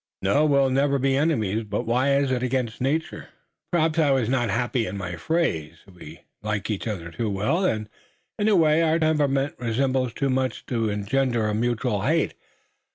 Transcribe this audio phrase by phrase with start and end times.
[0.23, 3.27] "No, we'll never be enemies, but why is it against nature?"
[3.71, 5.77] "Perhaps I was not happy in my phrase.
[5.85, 7.87] We like each other too well, and
[8.39, 12.33] in a way our temperaments resemble too much to engender a mutual hate.